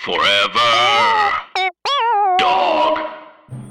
[0.00, 0.72] Forever.
[2.38, 2.98] Dog.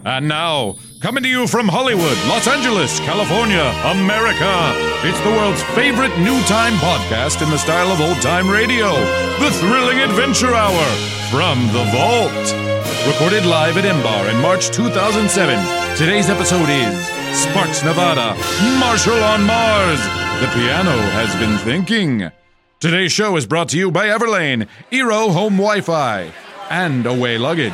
[0.05, 4.71] And now, coming to you from Hollywood, Los Angeles, California, America,
[5.01, 8.93] it's the world's favorite new time podcast in the style of old time radio,
[9.39, 10.85] The Thrilling Adventure Hour
[11.31, 12.45] from the Vault.
[13.07, 15.97] Recorded live at M Bar in March 2007.
[15.97, 16.93] Today's episode is
[17.33, 18.37] Sparks, Nevada,
[18.77, 19.99] Marshal on Mars.
[20.41, 22.29] The piano has been thinking.
[22.79, 26.31] Today's show is brought to you by Everlane, Eero Home Wi Fi,
[26.69, 27.73] and Away Luggage.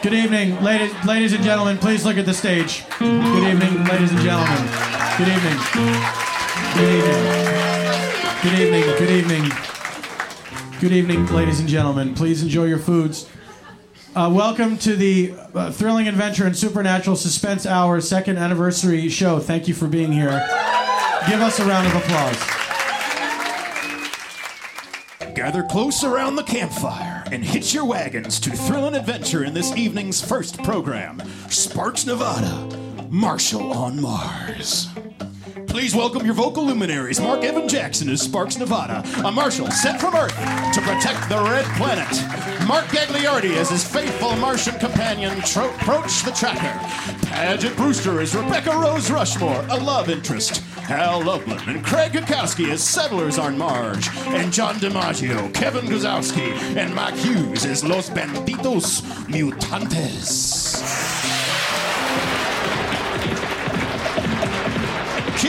[0.00, 1.76] Good evening, ladies, ladies and gentlemen.
[1.76, 2.84] Please look at the stage.
[3.00, 4.62] Good evening, ladies and gentlemen.
[5.18, 5.58] Good evening.
[6.72, 7.22] Good evening.
[8.44, 8.96] Good evening.
[8.96, 9.50] Good evening.
[10.78, 12.14] Good evening, ladies and gentlemen.
[12.14, 13.28] Please enjoy your foods.
[14.14, 19.40] Uh, welcome to the uh, Thrilling Adventure and Supernatural Suspense Hour second anniversary show.
[19.40, 20.46] Thank you for being here.
[21.28, 22.65] Give us a round of applause.
[25.36, 29.70] Gather close around the campfire and hitch your wagons to thrill and adventure in this
[29.76, 32.74] evening's first program Sparks, Nevada,
[33.10, 34.88] Marshal on Mars.
[35.66, 40.14] Please welcome your vocal luminaries, Marc Evan Jackson as Sparks, Nevada, a Marshal sent from
[40.14, 40.34] Earth
[40.72, 42.08] to protect the Red Planet.
[42.66, 47.26] Mark Gagliardi as his faithful Martian companion, Tro- Croach the Tracker.
[47.26, 50.62] Paget Brewster as Rebecca Rose Rushmore, a love interest.
[50.86, 54.08] Hal Lublin and Craig Cackowski as settlers on Mars.
[54.28, 61.25] And John DiMaggio, Kevin Guzowski, and Mike Hughes as Los Banditos Mutantes.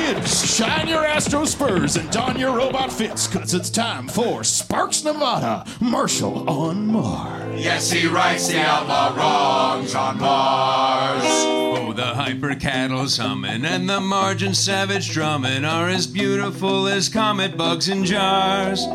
[0.08, 5.03] Kids, shine your Astro Spurs and don your robot fits, cause it's time for Sparks,
[5.03, 7.61] Nevada, Marshal on Mars.
[7.61, 11.23] Yes, he rights the outlaw wrongs on Mars.
[11.25, 17.58] Oh, the hyper cattle's humming and the Martian savage drumming are as beautiful as comet
[17.58, 18.86] bugs in jars.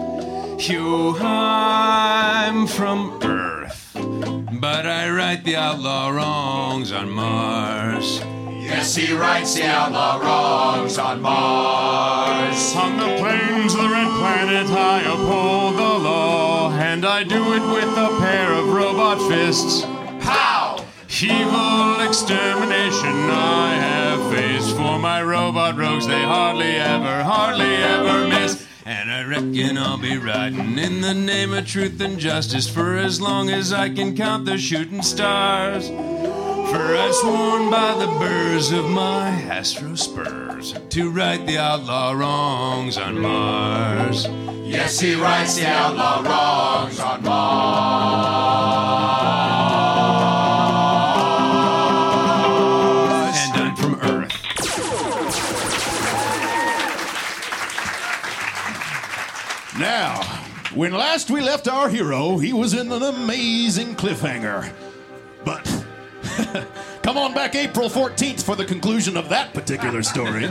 [0.58, 8.22] Hugh, I'm from Earth, but I write the outlaw wrongs on Mars.
[8.72, 12.74] Yes, he rights the outlaw wrongs on Mars.
[12.74, 17.60] On the plains of the red planet, I uphold the law, and I do it
[17.60, 19.82] with a pair of robot fists.
[20.24, 20.84] How?
[21.20, 26.06] Evil extermination I have faced for my robot rogues.
[26.06, 28.66] They hardly ever, hardly ever miss.
[28.84, 33.20] And I reckon I'll be riding in the name of truth and justice for as
[33.20, 35.88] long as I can count the shooting stars.
[36.72, 42.96] For I've sworn by the burrs of my Astro Spurs to right the outlaw wrongs
[42.96, 44.26] on Mars.
[44.64, 48.62] Yes, he rights the outlaw wrongs on Mars.
[53.36, 54.32] And I'm from Earth.
[59.78, 60.22] Now,
[60.74, 64.72] when last we left our hero, he was in an amazing cliffhanger.
[67.02, 70.48] Come on back April 14th for the conclusion of that particular story.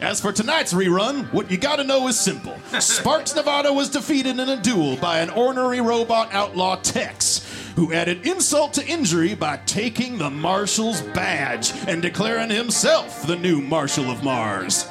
[0.00, 2.56] As for tonight's rerun, what you gotta know is simple.
[2.78, 7.44] Sparks Nevada was defeated in a duel by an ornery robot outlaw Tex,
[7.74, 13.60] who added insult to injury by taking the Marshal's badge and declaring himself the new
[13.60, 14.86] Marshal of Mars.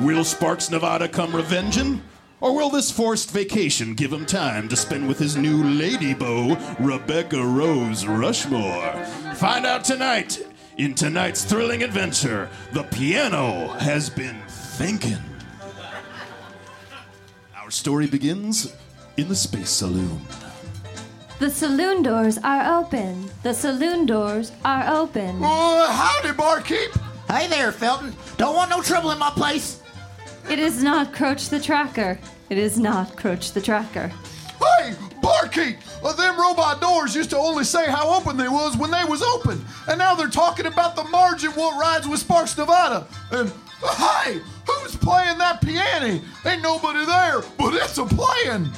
[0.00, 2.02] Will Sparks Nevada come revenging?
[2.40, 6.58] Or will this forced vacation give him time to spend with his new lady beau,
[6.78, 9.06] Rebecca Rose Rushmore?
[9.34, 10.40] Find out tonight
[10.76, 12.48] in tonight's thrilling adventure.
[12.72, 15.18] The piano has been thinking.
[17.56, 18.74] Our story begins
[19.16, 20.20] in the Space Saloon.
[21.40, 23.28] The saloon doors are open.
[23.42, 25.42] The saloon doors are open.
[25.42, 26.92] Uh, howdy, barkeep.
[27.28, 28.14] Hey there, Felton.
[28.36, 29.82] Don't want no trouble in my place.
[30.48, 32.20] It is not Croach the Tracker.
[32.50, 34.12] It is not Croach the Tracker.
[35.54, 35.78] Barkeep.
[36.02, 39.22] Uh, them robot doors used to only say how open they was when they was
[39.22, 43.06] open, and now they're talking about the Martian what rides with Sparks Nevada.
[43.30, 43.50] And
[43.96, 46.20] hey, who's playing that piano?
[46.44, 48.68] Ain't nobody there, but it's a playing.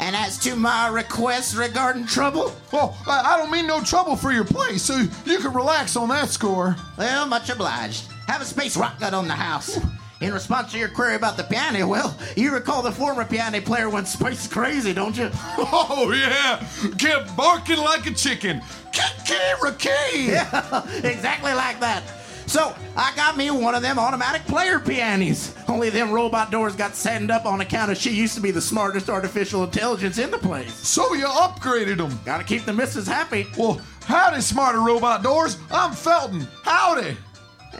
[0.00, 4.30] And as to my request regarding trouble, Well, I, I don't mean no trouble for
[4.30, 4.96] your place, so
[5.26, 6.76] you can relax on that score.
[6.96, 8.04] well, much obliged.
[8.28, 9.78] Have a space rock gut on the house.
[10.20, 13.88] In response to your query about the piano, well, you recall the former piano player
[13.88, 15.30] went space crazy, don't you?
[15.70, 16.66] Oh yeah,
[16.98, 18.60] kept barking like a chicken.
[18.92, 22.02] Kiki Yeah, exactly like that.
[22.46, 25.54] So I got me one of them automatic player pianos.
[25.68, 28.60] Only them robot doors got sanded up on account of she used to be the
[28.60, 30.72] smartest artificial intelligence in the place.
[30.74, 32.18] So you upgraded them.
[32.24, 33.46] Gotta keep the missus happy.
[33.56, 35.58] Well, howdy, smarter robot doors.
[35.70, 36.48] I'm Felton.
[36.64, 37.16] Howdy.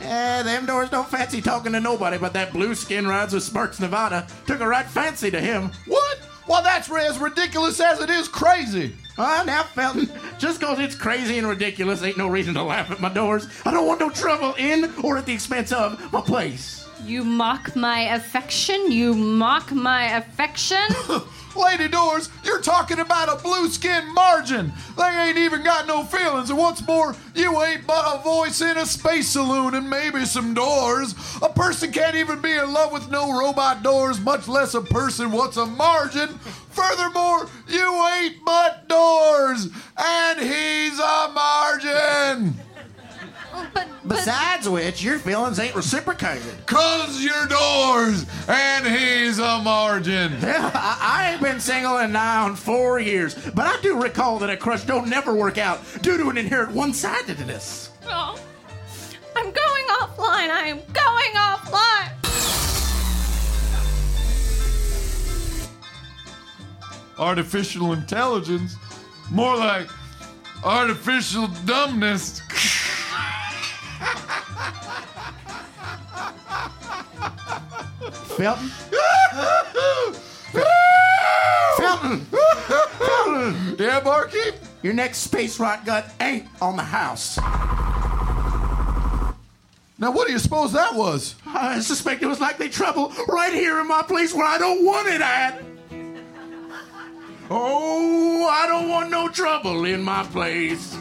[0.01, 3.81] Eh, them doors don't fancy talking to nobody, but that blue skin rides with Sparks
[3.81, 5.71] Nevada took a right fancy to him.
[5.87, 6.19] What?
[6.47, 8.95] Well, that's as ridiculous as it is crazy.
[9.19, 10.09] Ah, now, Felton,
[10.39, 13.49] just because it's crazy and ridiculous ain't no reason to laugh at my doors.
[13.67, 16.78] I don't want no trouble in or at the expense of my place.
[17.09, 18.93] You mock my affection?
[18.93, 20.85] You mock my affection?
[21.57, 24.71] Lady Doors, you're talking about a blue skin Martian.
[24.95, 26.51] They ain't even got no feelings.
[26.51, 30.53] And what's more, you ain't but a voice in a space saloon and maybe some
[30.53, 31.15] doors.
[31.41, 35.33] A person can't even be in love with no robot doors, much less a person
[35.33, 36.39] what's a Martian.
[36.69, 42.68] Furthermore, you ain't but doors, and he's a Martian.
[43.75, 46.67] But, Besides which, your feelings ain't reciprocated.
[46.67, 50.33] Cause you're doors, and he's a Martian.
[50.49, 54.39] Yeah, I, I ain't been single in nigh on four years, but I do recall
[54.39, 57.91] that a crush don't never work out due to an inherent one-sidedness.
[58.07, 58.41] Oh,
[59.37, 60.51] I'm going offline.
[60.51, 62.15] I am going offline.
[67.19, 68.77] Artificial intelligence,
[69.31, 69.89] more like
[70.65, 72.41] artificial dumbness.
[78.39, 78.69] Felton?
[81.77, 82.21] Felton!
[82.27, 83.77] Felton!
[83.79, 84.55] Yeah, barkeep?
[84.83, 87.39] Your next space rock gut ain't on the house.
[90.01, 91.35] Now, what do you suppose that was?
[91.45, 95.09] I suspect it was likely trouble right here in my place where I don't want
[95.09, 95.61] it at.
[97.51, 100.97] Oh, I don't want no trouble in my place.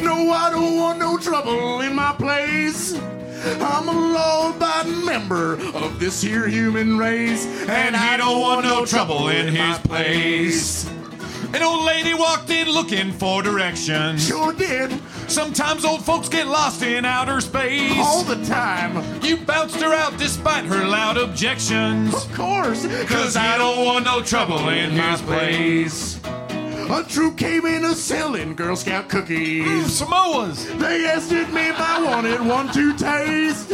[0.00, 2.98] No, I don't want no trouble in my place.
[3.44, 9.28] I'm a law-abiding member of this here human race, and I don't want no trouble
[9.28, 10.90] in his place.
[11.52, 14.26] An old lady walked in looking for directions.
[14.26, 14.92] Sure did,
[15.26, 17.96] Sometimes old folks get lost in outer space.
[17.98, 19.02] all the time.
[19.22, 22.12] You bounced her out despite her loud objections.
[22.12, 26.20] Of course, Cause I don't want no trouble in his place.
[26.92, 29.64] A troop came in a selling Girl Scout cookies.
[29.64, 30.78] Mm, Samoas.
[30.80, 33.70] They asked me if I wanted one to taste.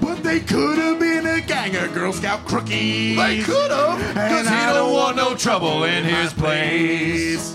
[0.00, 3.16] But they could have been a gang of Girl Scout crookies.
[3.16, 4.16] They could have.
[4.16, 7.54] And he I don't want no trouble in his place.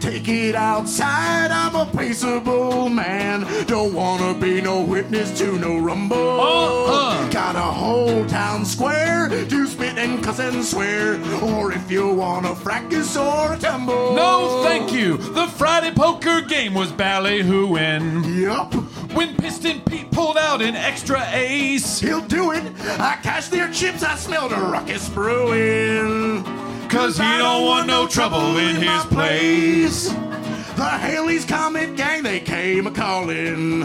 [0.00, 3.46] Take it outside, I'm a peaceable man.
[3.66, 6.40] Don't wanna be no witness to no rumble.
[6.40, 7.28] Uh-uh.
[7.30, 11.20] Got a whole town square to spit and cuss and swear.
[11.42, 14.14] Or if you wanna fracas or a tumble.
[14.14, 15.16] No, thank you.
[15.16, 18.24] The Friday poker game was ballyhooing.
[18.40, 18.74] Yup.
[19.14, 22.00] When Piston Pete pulled out an extra ace.
[22.00, 22.62] He'll do it.
[23.00, 24.02] I cashed their chips.
[24.02, 26.67] I smelled a ruckus brewing.
[26.88, 30.08] Cause he don't want no trouble in his place.
[30.08, 33.82] The Halley's Comet Gang, they came a calling.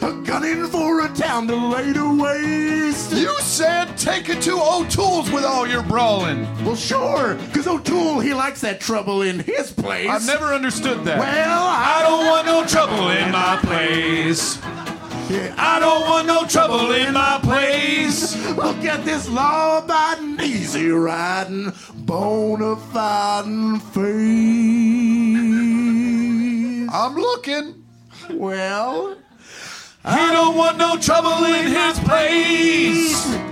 [0.00, 3.12] A gunning for a town to lay to waste.
[3.12, 6.44] You said take it to O'Toole's with all your brawling.
[6.64, 10.08] Well, sure, because O'Toole, he likes that trouble in his place.
[10.08, 11.18] I've never understood that.
[11.18, 14.58] Well, I I don't want no trouble in my place.
[15.34, 18.36] I don't want no trouble in my place.
[18.54, 24.02] Look at this law abiding, easy riding, bona fide face.
[26.92, 27.84] I'm looking.
[28.30, 29.16] Well,
[30.04, 33.51] He don't want no trouble in his place.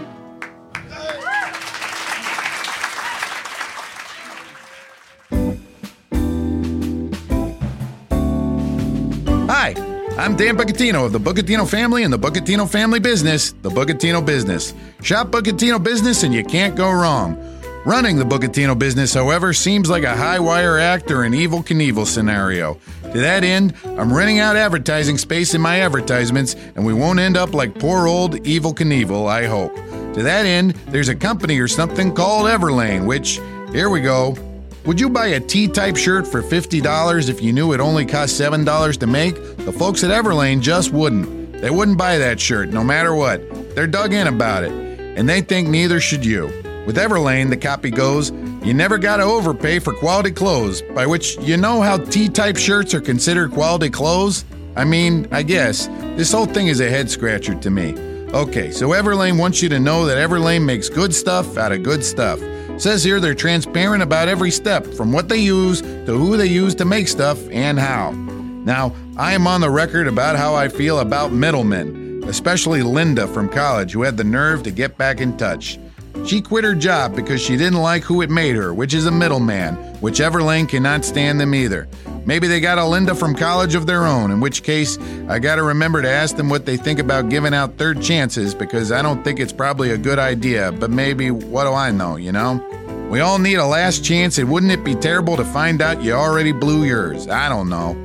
[10.20, 14.74] I'm Dan Bucatino of the Bucatino family and the Bucatino family business, the Bucatino business.
[15.00, 17.38] Shop Bucatino business and you can't go wrong.
[17.86, 22.06] Running the Bucatino business, however, seems like a high wire act or an Evel Knievel
[22.06, 22.74] scenario.
[23.02, 27.38] To that end, I'm renting out advertising space in my advertisements, and we won't end
[27.38, 29.74] up like poor old Evel Knievel, I hope.
[30.16, 33.40] To that end, there's a company or something called Everlane, which,
[33.72, 34.36] here we go,
[34.84, 38.40] would you buy a T type shirt for $50 if you knew it only cost
[38.40, 39.34] $7 to make?
[39.58, 41.52] The folks at Everlane just wouldn't.
[41.60, 43.74] They wouldn't buy that shirt no matter what.
[43.74, 44.72] They're dug in about it.
[44.72, 46.46] And they think neither should you.
[46.86, 48.30] With Everlane, the copy goes,
[48.64, 52.94] you never gotta overpay for quality clothes, by which you know how T type shirts
[52.94, 54.44] are considered quality clothes?
[54.76, 55.88] I mean, I guess.
[56.16, 57.94] This whole thing is a head scratcher to me.
[58.32, 62.04] Okay, so Everlane wants you to know that Everlane makes good stuff out of good
[62.04, 62.40] stuff.
[62.80, 66.74] Says here they're transparent about every step, from what they use to who they use
[66.76, 68.12] to make stuff and how.
[68.12, 73.50] Now, I am on the record about how I feel about middlemen, especially Linda from
[73.50, 75.78] college, who had the nerve to get back in touch.
[76.24, 79.10] She quit her job because she didn't like who it made her, which is a
[79.10, 81.86] middleman, which Everlane cannot stand them either.
[82.26, 84.98] Maybe they got a Linda from college of their own, in which case
[85.28, 88.92] I gotta remember to ask them what they think about giving out third chances because
[88.92, 92.32] I don't think it's probably a good idea, but maybe what do I know, you
[92.32, 92.64] know?
[93.10, 96.12] We all need a last chance, and wouldn't it be terrible to find out you
[96.12, 97.26] already blew yours?
[97.26, 97.96] I don't know.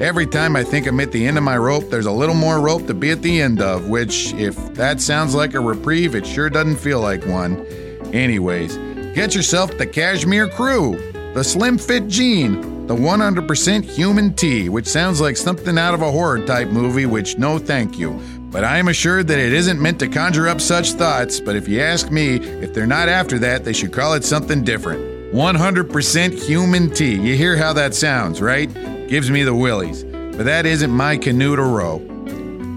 [0.00, 2.60] Every time I think I'm at the end of my rope, there's a little more
[2.60, 6.26] rope to be at the end of, which, if that sounds like a reprieve, it
[6.26, 7.66] sure doesn't feel like one.
[8.14, 8.76] Anyways,
[9.14, 10.96] get yourself the Cashmere Crew,
[11.34, 16.10] the Slim Fit Jean, the 100% human tea, which sounds like something out of a
[16.12, 18.20] horror type movie, which no thank you.
[18.50, 21.66] But I am assured that it isn't meant to conjure up such thoughts, but if
[21.66, 25.00] you ask me, if they're not after that, they should call it something different.
[25.32, 27.14] 100% human tea.
[27.14, 28.72] You hear how that sounds, right?
[29.08, 30.04] Gives me the willies.
[30.04, 32.13] But that isn't my canoe to row.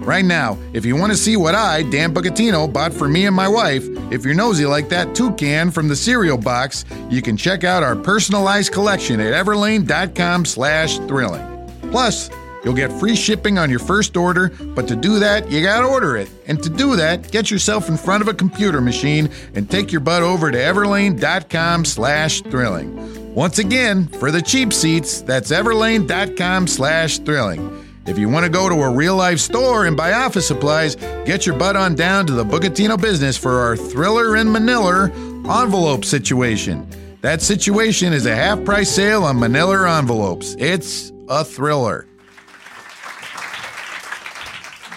[0.08, 3.36] Right now, if you want to see what I, Dan Bucatino, bought for me and
[3.36, 7.62] my wife, if you're nosy like that toucan from the cereal box, you can check
[7.62, 11.44] out our personalized collection at everlane.com slash thrilling.
[11.90, 12.30] Plus,
[12.64, 16.16] you'll get free shipping on your first order, but to do that, you gotta order
[16.16, 16.30] it.
[16.46, 20.00] And to do that, get yourself in front of a computer machine and take your
[20.00, 23.34] butt over to everlane.com slash thrilling.
[23.34, 27.87] Once again, for the cheap seats, that's everlane.com slash thrilling.
[28.08, 30.96] If you want to go to a real life store and buy office supplies,
[31.26, 35.10] get your butt on down to the Bucatino business for our Thriller in Manila
[35.46, 36.88] envelope situation.
[37.20, 40.56] That situation is a half price sale on Manila envelopes.
[40.58, 42.06] It's a thriller.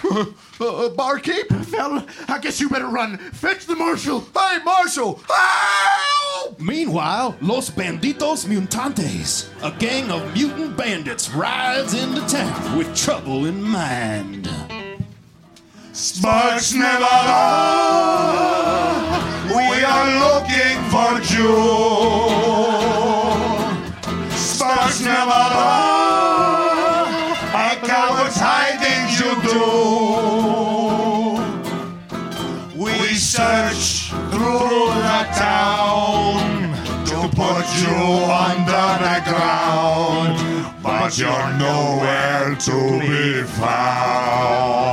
[0.60, 1.48] Uh, uh, barkeep?
[1.66, 3.18] Fella, I guess you better run.
[3.18, 4.20] Fetch the marshal.
[4.32, 5.20] Hey, Marshal!
[5.28, 6.21] Help!
[6.58, 13.62] Meanwhile, Los Banditos Mutantes, a gang of mutant bandits, rides into town with trouble in
[13.62, 14.48] mind.
[15.92, 17.02] Sparks Nevada,
[19.48, 22.32] we are looking for June.
[24.30, 26.01] Sparks Nevada,
[41.12, 44.86] but you're nowhere to be found.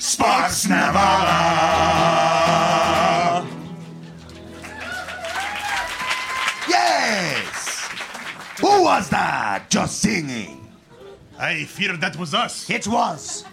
[0.00, 1.06] Sparks Nevada.
[6.68, 7.88] Yes!
[8.60, 10.68] Who was that just singing?
[11.38, 12.68] I fear that was us.
[12.68, 13.44] It was.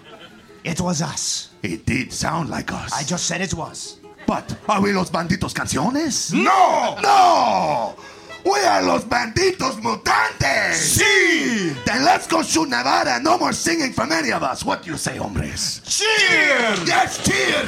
[0.63, 1.49] It was us.
[1.61, 2.91] It did sound like us.
[2.93, 3.97] I just said it was.
[4.25, 6.33] But are we los banditos canciones?
[6.33, 6.97] No!
[7.03, 7.95] No!
[8.43, 10.97] We are los banditos mutantes!
[10.97, 11.75] Sí!
[11.85, 14.63] Then let's go shoot Nevada no more singing from any of us.
[14.65, 15.81] What do you say, hombres?
[15.85, 16.75] Cheer!
[16.85, 17.65] Yes, cheer!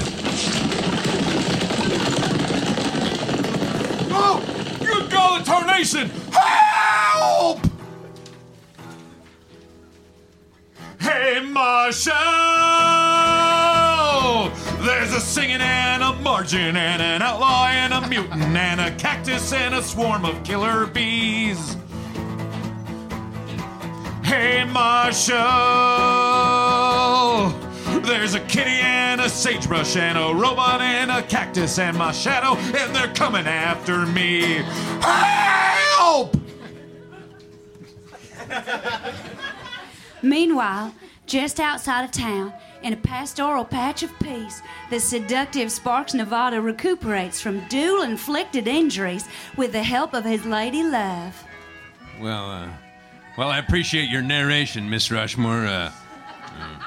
[4.11, 4.41] Oh,
[4.79, 6.09] good God tarnation!
[6.31, 7.59] Help!
[10.99, 13.12] Hey, Marshall!
[14.83, 19.53] There's a singing and a Martian and an outlaw and a mutant and a cactus
[19.53, 21.77] and a swarm of killer bees.
[24.23, 25.39] Hey, Marshall!
[28.01, 32.55] There's a kitty and a sagebrush and a robot and a cactus and my shadow,
[32.77, 34.63] and they're coming after me.
[35.01, 36.35] Help!
[40.21, 40.93] Meanwhile,
[41.25, 42.53] just outside of town,
[42.83, 49.25] in a pastoral patch of peace, the seductive Sparks Nevada recuperates from duel inflicted injuries
[49.57, 51.43] with the help of his lady love.
[52.19, 52.69] Well, uh,
[53.37, 55.65] well, I appreciate your narration, Miss Rushmore.
[55.65, 55.91] Uh,
[56.45, 56.79] uh,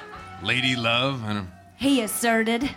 [0.43, 2.71] lady love, I don't He asserted.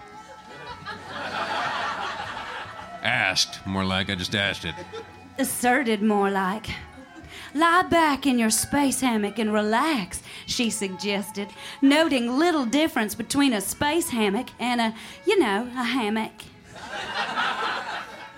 [3.03, 4.75] asked more like I just asked it.
[5.37, 6.67] Asserted more like.
[7.55, 11.47] Lie back in your space hammock and relax, she suggested,
[11.81, 14.93] noting little difference between a space hammock and a,
[15.25, 16.31] you know, a hammock.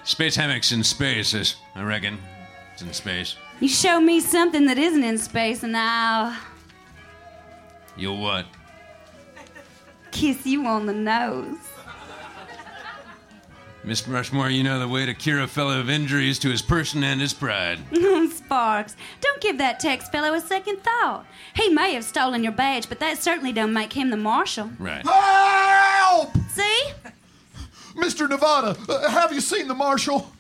[0.04, 2.18] Space hammocks in space, is- I reckon.
[2.74, 3.36] It's in space.
[3.60, 6.36] You show me something that isn't in space, and I'll
[7.98, 8.46] You'll what?
[10.12, 11.58] kiss you on the nose.
[13.84, 17.04] Miss Rushmore, you know the way to cure a fellow of injuries to his person
[17.04, 17.80] and his pride.
[18.32, 21.26] Sparks, don't give that Tex fellow a second thought.
[21.56, 24.70] He may have stolen your badge, but that certainly don't make him the marshal.
[24.78, 25.04] Right.
[25.04, 26.38] Help!
[26.50, 26.92] See?
[27.96, 28.30] Mr.
[28.30, 30.32] Nevada, uh, have you seen the Marshal?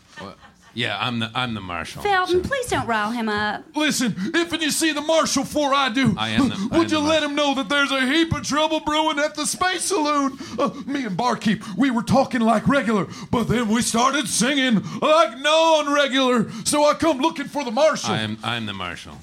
[0.72, 0.78] What?
[0.78, 2.02] Yeah, I'm the I'm the marshal.
[2.02, 3.64] Felton, please don't rile him up.
[3.76, 6.80] Listen, if and you see the marshal before I do, I am the- I am
[6.80, 9.46] would the you let him know that there's a heap of trouble brewing at the
[9.46, 10.38] Space Saloon?
[10.58, 15.38] Uh, me and Barkeep, we were talking like regular, but then we started singing like
[15.40, 16.50] non-regular.
[16.66, 18.12] So I come looking for the marshal.
[18.14, 19.18] I am I'm the marshal.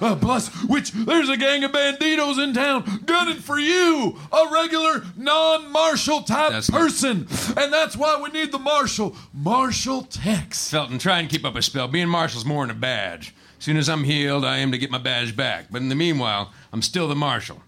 [0.00, 5.02] Uh, plus, which there's a gang of banditos in town gunning for you, a regular
[5.16, 10.70] non-marshal type That's not- person, and that's why we need the marshal, Marshal Tex.
[10.70, 11.88] Felton, try and keep up a spell.
[11.88, 13.34] Being marshal's more than a badge.
[13.58, 15.66] As soon as I'm healed, I am to get my badge back.
[15.70, 17.62] But in the meanwhile, I'm still the marshal.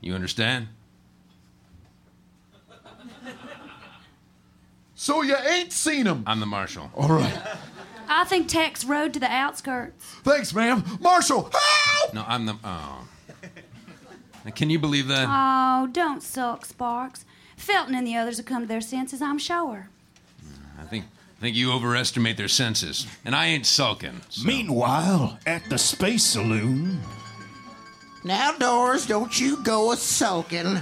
[0.00, 0.68] You understand?
[4.94, 6.22] So you ain't seen him.
[6.28, 6.88] I'm the marshal.
[6.94, 7.36] All right.
[8.08, 10.04] I think Tex rode to the outskirts.
[10.22, 10.84] Thanks, ma'am.
[11.00, 12.14] Marshal, help!
[12.14, 12.54] No, I'm the.
[12.62, 13.08] Oh.
[14.44, 15.26] Now, can you believe that?
[15.28, 17.24] Oh, don't sulk, Sparks.
[17.56, 19.88] Felton and the others have come to their senses, I'm sure.
[20.78, 21.06] I think
[21.42, 24.20] I think you overestimate their senses, and I ain't sulking.
[24.28, 27.00] so- Meanwhile, at the Space Saloon.
[28.22, 30.78] Now, Doris, don't you go a sulking.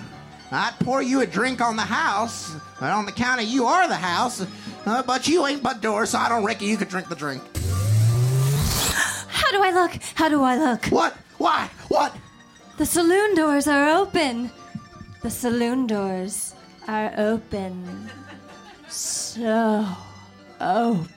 [0.52, 3.88] I'd pour you a drink on the house, but on the count of you are
[3.88, 4.45] the house.
[4.85, 7.43] Uh, but you ain't but Doris, so I don't reckon you could drink the drink.
[9.29, 9.93] How do I look?
[10.14, 10.85] How do I look?
[10.88, 11.14] What?
[11.38, 11.71] Why?
[11.88, 12.14] What?
[12.76, 14.50] The saloon doors are open.
[15.23, 16.55] The saloon doors
[16.87, 18.11] are open.
[18.88, 19.87] So
[20.61, 21.09] open.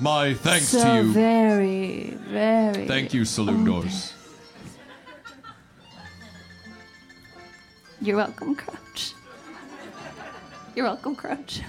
[0.00, 1.12] My thanks so to you.
[1.12, 2.86] very, very.
[2.86, 3.82] Thank you, Saloon open.
[3.82, 4.14] Doors.
[8.00, 9.12] You're welcome, Croach.
[10.74, 11.62] You're welcome, Croach.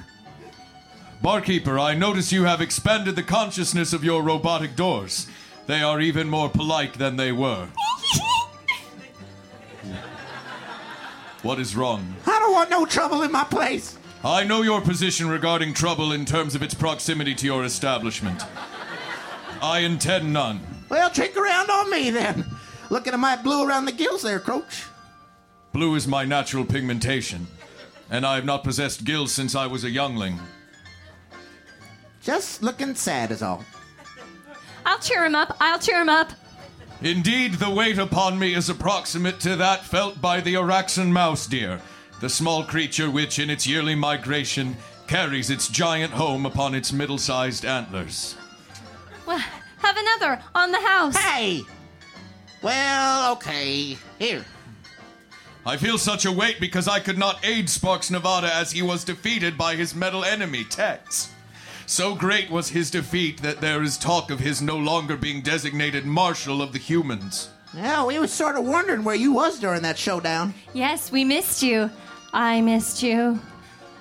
[1.21, 5.27] Barkeeper, I notice you have expanded the consciousness of your robotic doors.
[5.67, 7.67] They are even more polite than they were.
[11.43, 12.15] what is wrong?
[12.25, 13.97] I don't want no trouble in my place.
[14.23, 18.43] I know your position regarding trouble in terms of its proximity to your establishment.
[19.61, 20.61] I intend none.
[20.89, 22.45] Well, drink around on me then.
[22.89, 24.87] Looking at my blue around the gills there, Croach.
[25.73, 27.47] Blue is my natural pigmentation,
[28.09, 30.39] and I have not possessed gills since I was a youngling.
[32.21, 33.63] Just looking sad is all.
[34.85, 35.57] I'll cheer him up.
[35.59, 36.31] I'll cheer him up.
[37.01, 41.81] Indeed, the weight upon me is approximate to that felt by the Araxan mouse deer,
[42.21, 47.17] the small creature which, in its yearly migration, carries its giant home upon its middle
[47.17, 48.37] sized antlers.
[49.27, 49.43] Well,
[49.79, 51.17] have another on the house.
[51.17, 51.63] Hey!
[52.61, 53.97] Well, okay.
[54.19, 54.45] Here.
[55.65, 59.03] I feel such a weight because I could not aid Sparks Nevada as he was
[59.03, 61.33] defeated by his metal enemy, Tex.
[61.87, 66.05] So great was his defeat that there is talk of his no longer being designated
[66.05, 67.49] Marshal of the Humans.
[67.75, 70.53] Yeah, we was sort of wondering where you was during that showdown.
[70.73, 71.89] Yes, we missed you.
[72.33, 73.39] I missed you.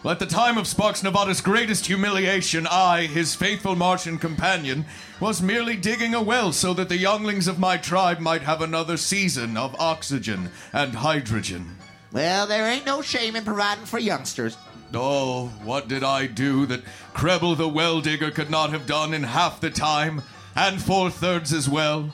[0.03, 4.87] At the time of Sparks Nevada's greatest humiliation, I, his faithful Martian companion,
[5.21, 8.97] was merely digging a well so that the younglings of my tribe might have another
[8.97, 11.77] season of oxygen and hydrogen.
[12.13, 14.57] Well, there ain't no shame in providing for youngsters.
[14.95, 19.23] Oh, what did I do that Krebel the well digger could not have done in
[19.23, 20.23] half the time,
[20.57, 22.11] and four thirds as well?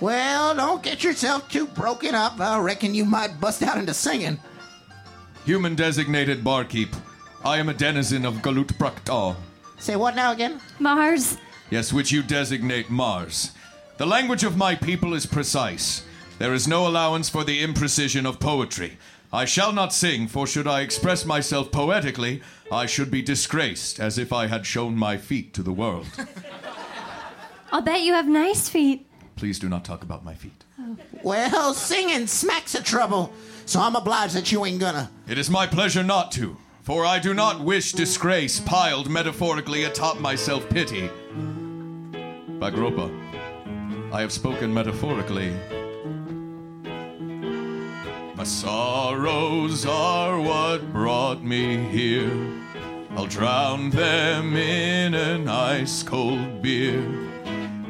[0.00, 2.38] Well, don't get yourself too broken up.
[2.40, 4.38] I reckon you might bust out into singing.
[5.48, 6.94] Human designated barkeep.
[7.42, 9.34] I am a denizen of Galut Praktal.
[9.78, 10.60] Say what now again?
[10.78, 11.38] Mars.
[11.70, 13.52] Yes, which you designate Mars.
[13.96, 16.04] The language of my people is precise.
[16.38, 18.98] There is no allowance for the imprecision of poetry.
[19.32, 24.18] I shall not sing, for should I express myself poetically, I should be disgraced as
[24.18, 26.08] if I had shown my feet to the world.
[27.72, 29.06] I'll bet you have nice feet.
[29.34, 30.66] Please do not talk about my feet.
[31.22, 33.32] Well, singing smacks of trouble,
[33.66, 35.10] so I'm obliged that you ain't gonna.
[35.26, 40.20] It is my pleasure not to, for I do not wish disgrace piled metaphorically atop
[40.20, 41.10] my self pity.
[42.58, 43.10] Bagropa,
[44.12, 45.52] I have spoken metaphorically.
[48.36, 52.30] My sorrows are what brought me here.
[53.16, 57.27] I'll drown them in an ice cold beer.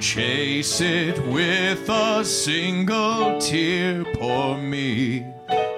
[0.08, 4.06] Chase it with a single tear.
[4.14, 5.26] Pour me,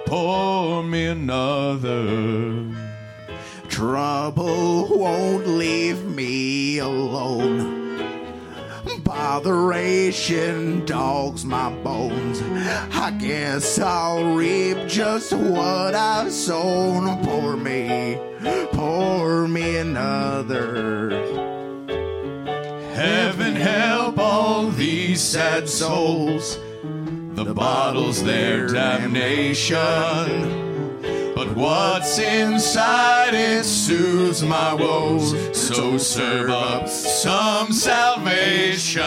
[0.07, 2.64] pour me another.
[3.69, 7.99] Trouble won't leave me alone.
[9.03, 12.40] Botheration dogs my bones.
[12.95, 17.21] I guess I'll reap just what I've sown.
[17.25, 18.16] Pour me,
[18.71, 21.50] pour me another.
[23.01, 26.59] Heaven help all these sad souls.
[27.33, 29.81] The bottle's their damnation.
[31.35, 35.35] But what's inside it soothes my woes.
[35.57, 39.01] So serve up some salvation.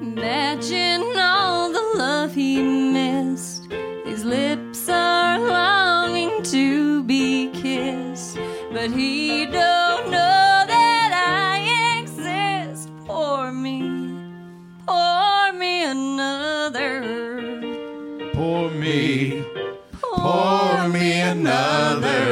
[0.00, 3.70] Imagine all the love he missed.
[4.06, 8.38] His lips are longing to be kissed,
[8.72, 9.91] but he don't
[15.82, 17.02] another.
[18.32, 19.44] Pour me,
[20.00, 22.22] pour me another.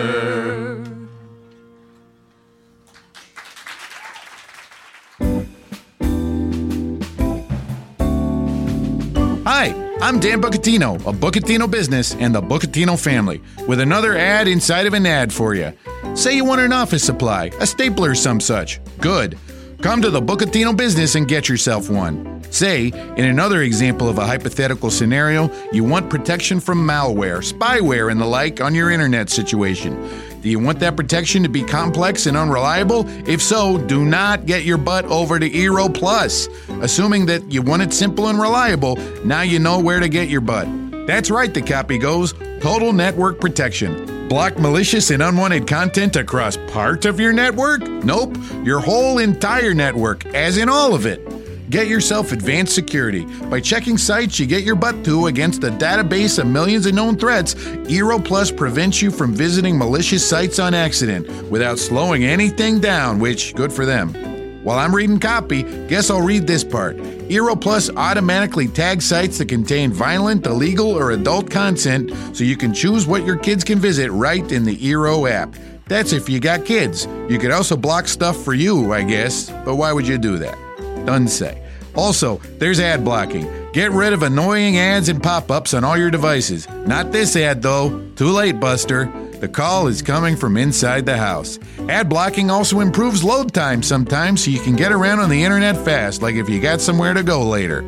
[9.44, 14.86] Hi, I'm Dan Bucatino of Bucatino Business and the Bucatino family with another ad inside
[14.86, 15.72] of an ad for you.
[16.14, 18.80] Say you want an office supply, a stapler, or some such.
[18.98, 19.38] Good.
[19.82, 22.39] Come to the Bucatino Business and get yourself one.
[22.50, 28.20] Say, in another example of a hypothetical scenario, you want protection from malware, spyware, and
[28.20, 29.96] the like on your internet situation.
[30.40, 33.06] Do you want that protection to be complex and unreliable?
[33.28, 36.48] If so, do not get your butt over to Eero Plus.
[36.80, 40.40] Assuming that you want it simple and reliable, now you know where to get your
[40.40, 40.66] butt.
[41.06, 44.28] That's right, the copy goes total network protection.
[44.28, 47.82] Block malicious and unwanted content across part of your network?
[47.82, 51.39] Nope, your whole entire network, as in all of it.
[51.70, 53.24] Get yourself advanced security.
[53.44, 57.16] By checking sites you get your butt to against a database of millions of known
[57.16, 63.20] threats, Eero Plus prevents you from visiting malicious sites on accident without slowing anything down,
[63.20, 64.12] which good for them.
[64.64, 66.96] While I'm reading copy, guess I'll read this part.
[66.96, 72.74] Eero Plus automatically tags sites that contain violent, illegal, or adult content so you can
[72.74, 75.54] choose what your kids can visit right in the Eero app.
[75.86, 77.06] That's if you got kids.
[77.28, 80.69] You could also block stuff for you, I guess, but why would you do that?
[81.06, 81.62] Doesn't say.
[81.94, 83.48] Also, there's ad blocking.
[83.72, 86.68] Get rid of annoying ads and pop ups on all your devices.
[86.86, 88.08] Not this ad, though.
[88.16, 89.10] Too late, Buster.
[89.40, 91.58] The call is coming from inside the house.
[91.88, 95.82] Ad blocking also improves load time sometimes so you can get around on the internet
[95.82, 97.80] fast, like if you got somewhere to go later.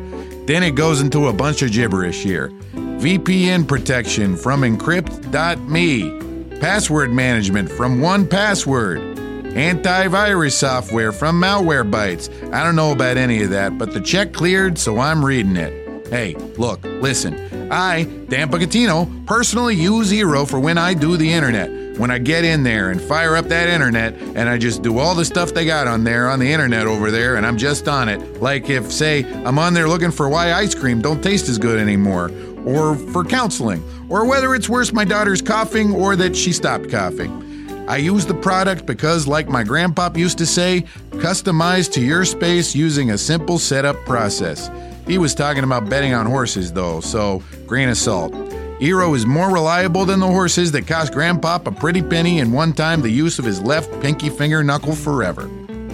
[0.45, 2.49] Then it goes into a bunch of gibberish here.
[2.73, 6.59] VPN protection from Encrypt.me.
[6.59, 9.12] Password management from 1Password.
[9.53, 12.51] Antivirus software from Malwarebytes.
[12.51, 16.07] I don't know about any of that, but the check cleared, so I'm reading it.
[16.07, 17.71] Hey, look, listen.
[17.71, 21.99] I, Dan Bucatino, personally use Eero for when I do the internet.
[21.99, 25.13] When I get in there and fire up that internet and I just do all
[25.13, 28.09] the stuff they got on there on the internet over there and I'm just on
[28.09, 28.41] it.
[28.41, 31.79] Like if, say, I'm on there looking for why ice cream don't taste as good
[31.79, 32.31] anymore,
[32.65, 37.42] or for counseling, or whether it's worse my daughter's coughing or that she stopped coughing.
[37.87, 42.73] I use the product because, like my grandpop used to say, customize to your space
[42.73, 44.71] using a simple setup process.
[45.05, 48.31] He was talking about betting on horses, though, so grain of salt.
[48.79, 52.73] Eero is more reliable than the horses that cost Grandpop a pretty penny and one
[52.73, 55.47] time the use of his left pinky finger knuckle forever.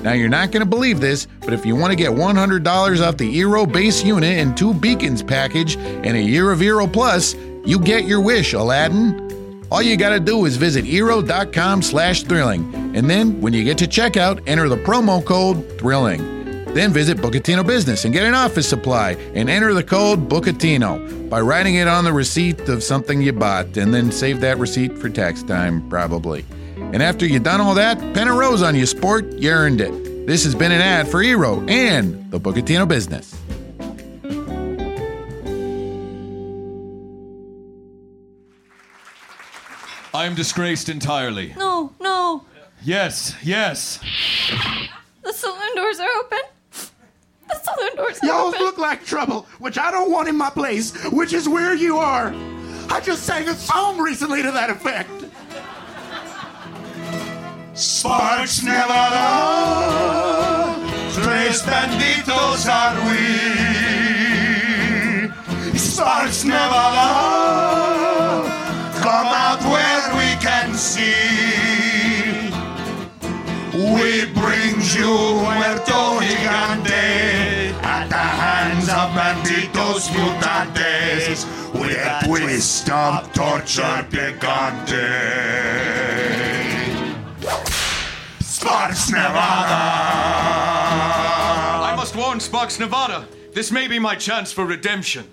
[0.03, 3.17] Now, you're not going to believe this, but if you want to get $100 off
[3.17, 7.79] the Eero base unit and two beacons package and a year of Eero Plus, you
[7.79, 9.28] get your wish, Aladdin.
[9.71, 13.85] All you gotta do is visit Eero.com slash thrilling, and then when you get to
[13.85, 16.39] checkout, enter the promo code thrilling.
[16.73, 21.41] Then visit Bucatino Business and get an office supply and enter the code Bucatino by
[21.41, 25.09] writing it on the receipt of something you bought and then save that receipt for
[25.09, 26.45] tax time, probably.
[26.77, 30.27] And after you've done all that, pen a rose on you, sport, you earned it.
[30.27, 33.38] This has been an ad for Eero and the Bucatino Business.
[40.19, 41.53] I am disgraced entirely.
[41.57, 42.43] No, no.
[42.83, 43.99] Yes, yes.
[45.23, 46.39] The saloon doors are open.
[47.47, 48.59] The saloon doors are Y'all open.
[48.59, 52.33] look like trouble, which I don't want in my place, which is where you are.
[52.89, 55.09] I just sang a song recently to that effect.
[57.73, 59.15] Sparks Nevada,
[61.13, 63.29] tres benditos are we.
[65.77, 67.07] Sparks Nevada,
[68.19, 68.28] come
[69.33, 72.49] out where we can see.
[73.73, 83.31] We bring you muerto gigante at the hands of banditos mutantes with a twist of
[83.33, 85.09] torture picante.
[88.41, 89.75] Sparks Nevada.
[91.81, 93.27] I must warn Sparks Nevada.
[93.53, 95.25] This may be my chance for redemption.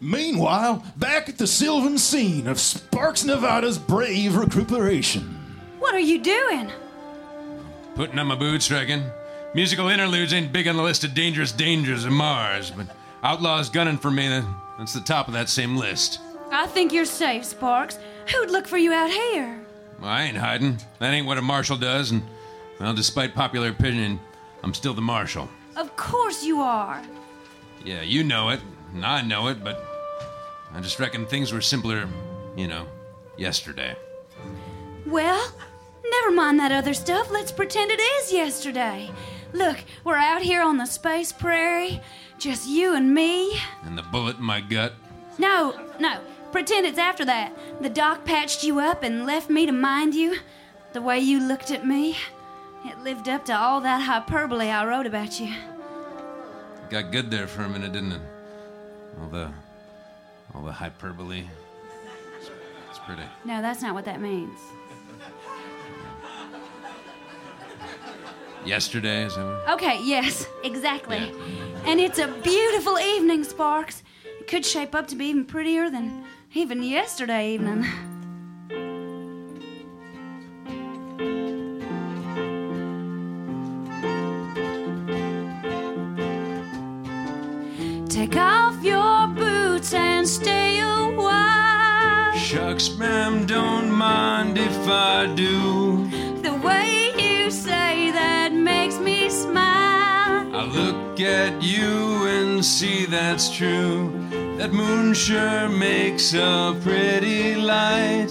[0.00, 5.22] Meanwhile, back at the sylvan scene of Sparks Nevada's brave recuperation.
[5.78, 6.70] What are you doing?
[7.96, 9.04] Putting on my boots, reckon.
[9.54, 12.86] Musical interludes ain't big on the list of dangerous dangers of Mars, but
[13.24, 14.28] outlaws gunning for me,
[14.78, 16.20] that's the top of that same list.
[16.52, 17.98] I think you're safe, Sparks.
[18.32, 19.60] Who'd look for you out here?
[20.00, 20.78] Well, I ain't hiding.
[21.00, 22.22] That ain't what a marshal does, and,
[22.78, 24.20] well, despite popular opinion,
[24.62, 25.48] I'm still the marshal.
[25.76, 27.02] Of course you are.
[27.84, 29.84] Yeah, you know it, and I know it, but
[30.74, 32.08] I just reckon things were simpler,
[32.56, 32.86] you know,
[33.36, 33.96] yesterday.
[35.06, 35.52] Well,
[36.10, 37.30] never mind that other stuff.
[37.30, 39.10] Let's pretend it is yesterday.
[39.52, 42.00] Look, we're out here on the space prairie,
[42.38, 43.58] just you and me.
[43.84, 44.92] And the bullet in my gut.
[45.38, 46.20] No, no,
[46.52, 47.56] pretend it's after that.
[47.80, 50.38] The doc patched you up and left me to mind you.
[50.92, 52.16] The way you looked at me,
[52.84, 55.54] it lived up to all that hyperbole I wrote about you.
[56.90, 58.20] Got good there for a minute, didn't it?
[59.20, 59.50] All the,
[60.54, 61.44] all the hyperbole.
[62.38, 62.50] It's,
[62.90, 63.22] it's pretty.
[63.44, 64.58] No, that's not what that means.
[68.64, 69.68] Yesterday, is that what?
[69.74, 71.32] Okay, yes, exactly.
[71.84, 74.02] And it's a beautiful evening, Sparks.
[74.40, 77.86] It could shape up to be even prettier than even yesterday evening.
[101.18, 104.12] Look at you and see that's true.
[104.56, 108.28] That moon sure makes a pretty light.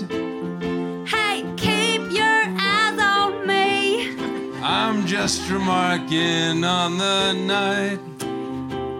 [1.06, 4.16] Hey, keep your eyes on me.
[4.62, 8.00] I'm just remarking on the night.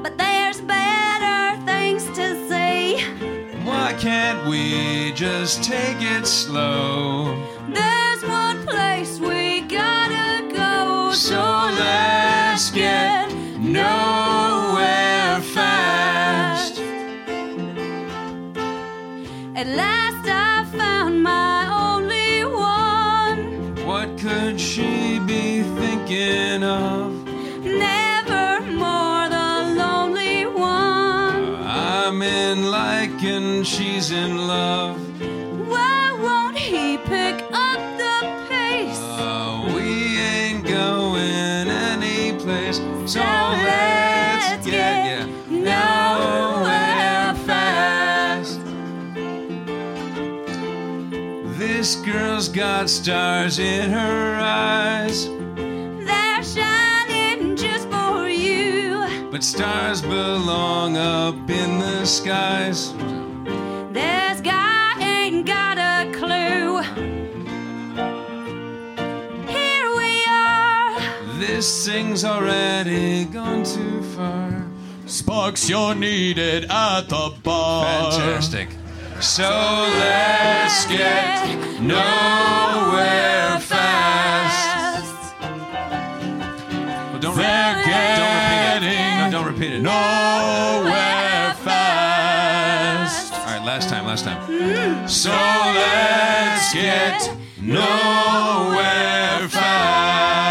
[0.04, 3.02] But there's better things to see.
[3.64, 7.36] Why can't we just take it slow?
[7.70, 11.14] There's one place we gotta go.
[11.14, 11.40] So
[11.78, 13.17] let's get
[19.58, 23.74] At last I found my only one.
[23.88, 27.26] What could she be thinking of?
[27.66, 31.56] Never more the lonely one.
[31.66, 34.96] I'm in like and she's in love.
[35.68, 38.18] Why won't he pick up the
[38.48, 39.00] pace?
[39.02, 42.80] Uh, we ain't going any place.
[43.12, 43.37] So
[51.88, 59.30] This girl's got stars in her eyes, They're shining just for you.
[59.32, 62.92] but stars belong up in the skies.
[63.94, 66.82] This guy ain't got a clue.
[69.48, 71.00] Here we are.
[71.40, 74.68] This thing's already gone too far.
[75.06, 78.12] Sparks, you're needed at the bar.
[78.12, 78.68] Fantastic.
[79.20, 85.34] So let's get nowhere fast.
[87.12, 88.36] Well, don't, re- don't
[88.78, 88.98] repeat it.
[89.18, 89.82] No, don't repeat it.
[89.82, 93.34] Nowhere fast.
[93.34, 95.08] All right, last time, last time.
[95.08, 100.44] So let's get nowhere fast.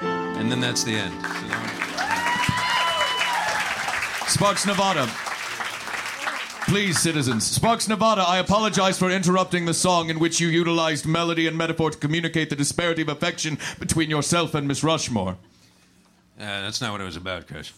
[0.00, 1.14] And then that's the end.
[4.28, 5.08] Sparks, Nevada.
[6.70, 7.44] Please, citizens.
[7.44, 11.90] Sparks, Nevada, I apologize for interrupting the song in which you utilized melody and metaphor
[11.90, 15.32] to communicate the disparity of affection between yourself and Miss Rushmore.
[15.32, 15.36] Uh,
[16.38, 17.72] that's not what it was about, Croach.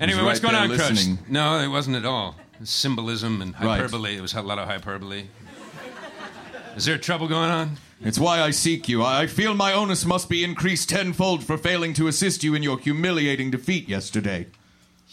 [0.00, 1.18] Anyway, right what's going on, listening.
[1.18, 1.28] Crush?
[1.28, 2.36] No, it wasn't at all.
[2.64, 3.80] Symbolism and Right.
[3.82, 4.16] hyperbole.
[4.16, 5.24] It was a lot of hyperbole.
[6.74, 7.76] Is there trouble going on?
[8.00, 9.04] It's why I seek you.
[9.04, 12.78] I feel my onus must be increased tenfold for failing to assist you in your
[12.78, 14.46] humiliating defeat yesterday.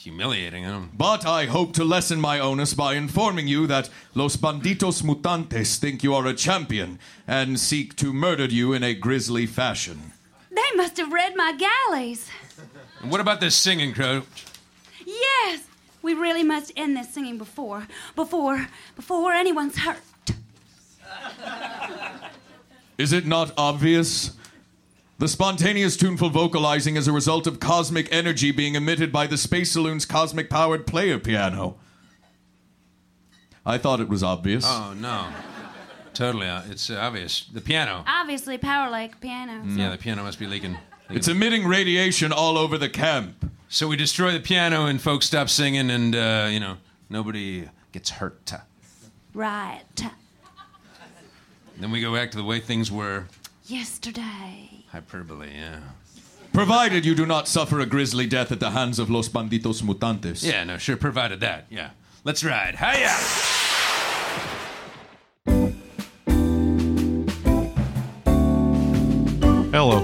[0.03, 0.65] Humiliating.
[0.65, 0.97] I don't.
[0.97, 6.03] But I hope to lessen my onus by informing you that Los Banditos Mutantes think
[6.03, 10.11] you are a champion and seek to murder you in a grisly fashion.
[10.51, 12.29] They must have read my galleys.
[13.01, 14.25] And what about this singing, Croach?
[15.05, 15.63] Yes,
[16.01, 20.01] we really must end this singing before, before, before anyone's hurt.
[22.97, 24.31] Is it not obvious?
[25.19, 29.71] The spontaneous tuneful vocalizing is a result of cosmic energy being emitted by the Space
[29.71, 31.77] Saloon's cosmic powered player piano.
[33.65, 34.65] I thought it was obvious.
[34.67, 35.27] Oh no,
[36.13, 36.47] totally.
[36.47, 37.45] Uh, it's uh, obvious.
[37.45, 38.03] The piano.
[38.07, 39.63] Obviously, power like piano.
[39.67, 40.77] Yeah, the piano must be leaking.
[41.09, 43.51] It's emitting radiation all over the camp.
[43.69, 46.77] So we destroy the piano and folks stop singing, and uh, you know
[47.09, 48.51] nobody gets hurt.
[49.33, 49.83] Right.
[51.77, 53.27] Then we go back to the way things were
[53.65, 54.85] yesterday.
[54.91, 55.79] Hyperbole, yeah.
[56.53, 60.43] Provided you do not suffer a grisly death at the hands of los banditos mutantes.
[60.43, 61.91] Yeah, no, sure, provided that, yeah.
[62.23, 62.75] Let's ride.
[62.75, 63.09] Hiya!
[69.71, 69.97] Hello,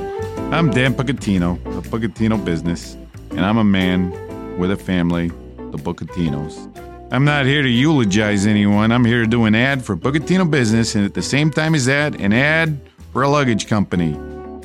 [0.52, 2.96] I'm Dan Bucatino of Pugatino Business,
[3.32, 6.68] and I'm a man with a family, the Bucatinos.
[7.12, 8.92] I'm not here to eulogize anyone.
[8.92, 11.86] I'm here to do an ad for Bucatino Business, and at the same time as
[11.86, 12.80] that, an ad
[13.12, 14.14] for a luggage company.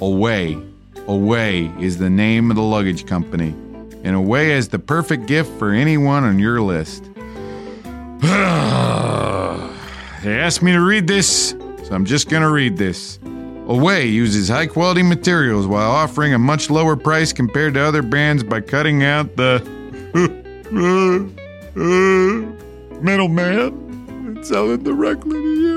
[0.01, 0.59] Away.
[1.07, 3.55] Away is the name of the luggage company.
[4.05, 7.05] And Away is the perfect gift for anyone on your list.
[8.23, 8.29] they
[10.39, 13.19] asked me to read this, so I'm just gonna read this.
[13.67, 18.43] Away uses high quality materials while offering a much lower price compared to other brands
[18.43, 19.61] by cutting out the
[23.01, 23.73] middleman
[24.09, 25.74] and selling directly to you.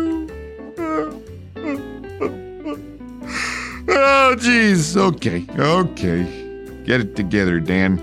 [3.97, 4.95] Oh, jeez.
[4.95, 6.83] Okay, okay.
[6.85, 7.99] Get it together, Dan.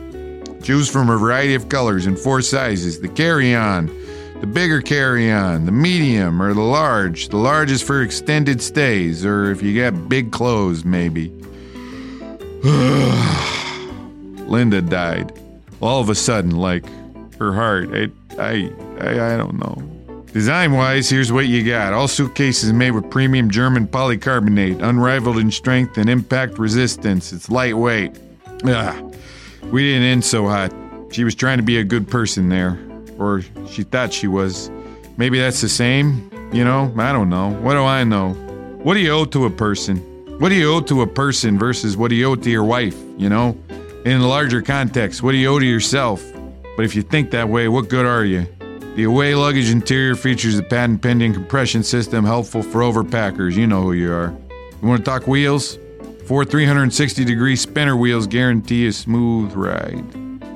[0.62, 3.86] Choose from a variety of colors and four sizes the carry on,
[4.40, 7.28] the bigger carry on, the medium, or the large.
[7.28, 11.28] The large is for extended stays, or if you got big clothes, maybe.
[14.46, 15.38] Linda died.
[15.80, 16.84] All of a sudden, like
[17.38, 17.90] her heart.
[17.92, 19.93] I, I, I, I don't know.
[20.34, 21.92] Design wise, here's what you got.
[21.92, 27.32] All suitcases made with premium German polycarbonate, unrivaled in strength and impact resistance.
[27.32, 28.18] It's lightweight.
[28.64, 29.00] Ah,
[29.70, 30.74] we didn't end so hot.
[31.12, 32.76] She was trying to be a good person there.
[33.16, 34.72] Or she thought she was.
[35.18, 36.28] Maybe that's the same?
[36.52, 36.92] You know?
[36.98, 37.50] I don't know.
[37.50, 38.30] What do I know?
[38.82, 39.98] What do you owe to a person?
[40.40, 42.96] What do you owe to a person versus what do you owe to your wife?
[43.16, 43.56] You know?
[44.04, 46.24] In the larger context, what do you owe to yourself?
[46.76, 48.48] But if you think that way, what good are you?
[48.94, 53.54] The Away luggage interior features a patent pending compression system helpful for overpackers.
[53.54, 54.32] You know who you are.
[54.80, 55.80] You want to talk wheels?
[56.26, 60.04] Four 360 degree spinner wheels guarantee a smooth ride.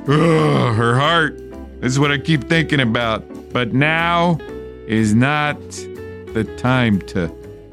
[0.09, 1.37] Ugh, her heart.
[1.81, 3.25] This is what I keep thinking about.
[3.53, 4.39] But now
[4.87, 5.59] is not
[6.33, 7.27] the time to.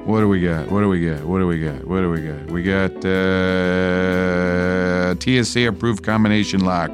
[0.06, 0.71] What do we got?
[0.71, 1.23] What do we got?
[1.25, 1.86] What do we got?
[1.86, 2.47] What do we got?
[2.47, 6.91] We got uh, TSA approved combination lock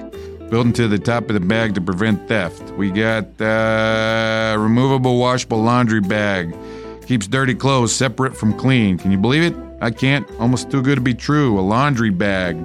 [0.52, 2.62] built into the top of the bag to prevent theft.
[2.72, 6.54] We got uh, removable washable laundry bag.
[7.08, 8.98] Keeps dirty clothes separate from clean.
[8.98, 9.56] Can you believe it?
[9.80, 10.30] I can't.
[10.40, 11.58] Almost too good to be true.
[11.58, 12.58] A laundry bag.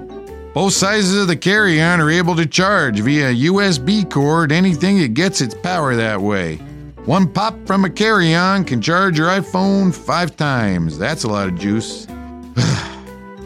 [0.53, 5.14] Both sizes of the carry on are able to charge via USB cord anything that
[5.14, 6.57] gets its power that way.
[7.05, 10.99] One pop from a carry on can charge your iPhone five times.
[10.99, 12.07] That's a lot of juice.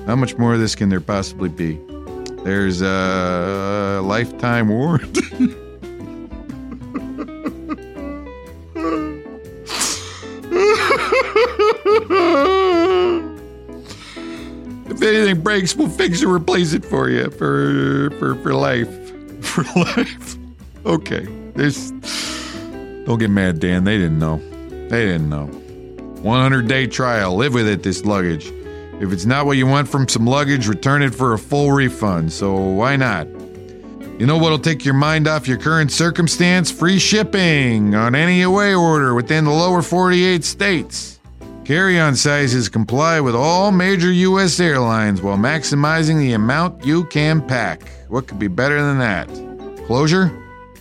[0.07, 1.79] How much more of this can there possibly be?
[2.44, 5.20] There's a lifetime warranty.
[14.88, 18.88] if anything breaks, we'll fix it, replace it for you for for for life,
[19.42, 20.37] for life.
[20.87, 21.90] Okay, this.
[23.05, 23.85] Don't get mad, Dan.
[23.85, 24.38] They didn't know.
[24.88, 25.46] They didn't know.
[25.46, 27.37] 100 day trial.
[27.37, 27.83] Live with it.
[27.83, 28.50] This luggage.
[29.00, 32.30] If it's not what you want from some luggage, return it for a full refund.
[32.32, 33.26] So why not?
[34.20, 36.70] You know what'll take your mind off your current circumstance?
[36.70, 41.18] Free shipping on any away order within the lower 48 states.
[41.64, 44.60] Carry on sizes comply with all major U.S.
[44.60, 47.88] airlines while maximizing the amount you can pack.
[48.08, 49.28] What could be better than that?
[49.86, 50.30] Closure?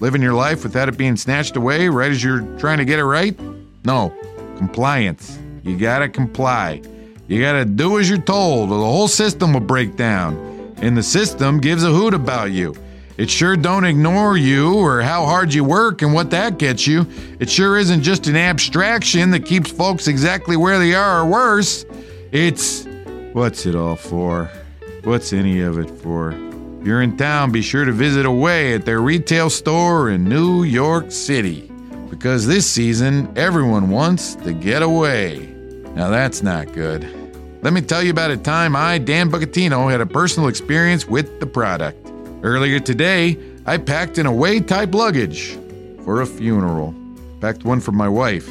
[0.02, 3.06] Living your life without it being snatched away right as you're trying to get it
[3.06, 3.40] right?
[3.86, 4.14] No.
[4.58, 5.40] Compliance.
[5.64, 6.82] You gotta comply.
[7.30, 10.74] You gotta do as you're told, or the whole system will break down.
[10.82, 12.74] And the system gives a hoot about you.
[13.18, 17.06] It sure don't ignore you or how hard you work and what that gets you.
[17.40, 21.86] It sure isn't just an abstraction that keeps folks exactly where they are or worse.
[22.32, 22.88] It's
[23.34, 24.50] what's it all for?
[25.04, 26.32] What's any of it for?
[26.32, 30.64] If you're in town, be sure to visit Away at their retail store in New
[30.64, 31.70] York City.
[32.10, 35.46] Because this season, everyone wants to get away.
[35.94, 37.19] Now that's not good.
[37.62, 41.42] Let me tell you about a time I, Dan Bucatino, had a personal experience with
[41.42, 42.10] the product.
[42.42, 45.58] Earlier today, I packed an away type luggage
[46.06, 46.96] for a funeral.
[47.42, 48.48] Packed one for my wife.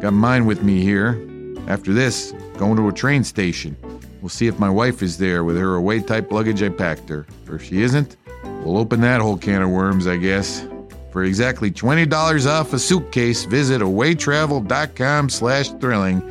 [0.00, 1.20] Got mine with me here.
[1.66, 3.76] After this, going to a train station.
[4.22, 7.26] We'll see if my wife is there with her away type luggage I packed her.
[7.48, 8.16] Or if she isn't,
[8.62, 10.64] we'll open that whole can of worms, I guess.
[11.10, 16.22] For exactly $20 off a suitcase, visit awaytravel.com slash thrilling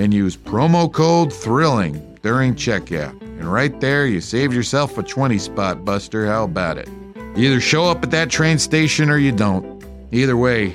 [0.00, 3.20] and use promo code THRILLING during checkout.
[3.20, 6.26] And right there, you saved yourself a 20 spot buster.
[6.26, 6.88] How about it?
[7.36, 9.84] You either show up at that train station or you don't.
[10.10, 10.74] Either way,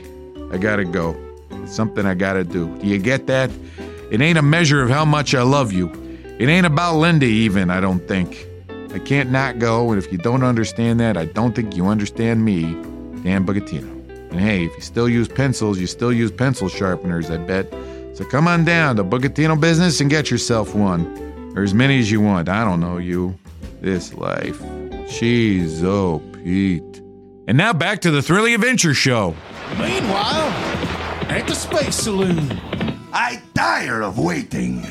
[0.51, 1.15] I gotta go.
[1.49, 2.67] It's something I gotta do.
[2.77, 3.49] Do you get that?
[4.11, 5.91] It ain't a measure of how much I love you.
[6.37, 8.45] It ain't about Linda, even, I don't think.
[8.93, 12.45] I can't not go, and if you don't understand that, I don't think you understand
[12.45, 12.61] me,
[13.23, 13.91] Dan Bucatino.
[14.29, 17.73] And hey, if you still use pencils, you still use pencil sharpeners, I bet.
[18.15, 21.53] So come on down to Bucatino Business and get yourself one.
[21.53, 22.47] Or as many as you want.
[22.47, 23.37] I don't know you.
[23.81, 24.57] This life.
[25.09, 27.01] She's oh Pete.
[27.49, 29.35] And now back to the Thrilling Adventure Show.
[29.77, 30.47] Meanwhile,
[31.27, 32.57] at the Space Saloon.
[33.11, 34.87] I tire of waiting.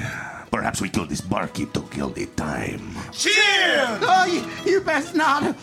[0.52, 2.94] Perhaps we kill this barkeep to kill the time.
[3.10, 4.00] Cheers!
[4.02, 5.56] Oh, you, you best not.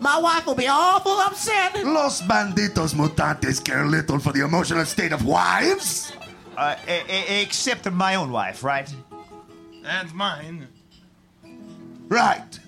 [0.00, 1.84] My wife will be awful upset.
[1.84, 6.12] Los banditos mutantes care little for the emotional state of wives.
[6.56, 8.92] Uh, e- e- except my own wife, right?
[9.84, 10.68] And mine.
[12.08, 12.58] Right.